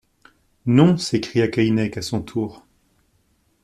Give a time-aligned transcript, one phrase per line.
[0.65, 2.65] Non, s'écria Keinec à son tour.